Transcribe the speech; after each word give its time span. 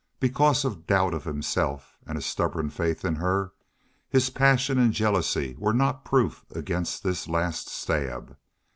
Because 0.19 0.65
of 0.65 0.87
doubt 0.87 1.13
of 1.13 1.25
himself 1.25 1.95
and 2.07 2.17
a 2.17 2.21
stubborn 2.23 2.71
faith 2.71 3.05
in 3.05 3.17
her, 3.17 3.53
his 4.09 4.31
passion 4.31 4.79
and 4.79 4.91
jealousy 4.91 5.55
were 5.59 5.75
not 5.75 6.05
proof 6.05 6.43
against 6.49 7.03
this 7.03 7.27
last 7.27 7.69
stab. 7.69 8.35